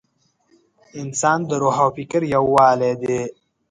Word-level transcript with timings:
انسان 1.01 1.39
د 1.49 1.51
روح 1.61 1.77
او 1.83 1.89
فکر 1.97 2.21
یووالی 2.33 2.91
دی. 3.01 3.21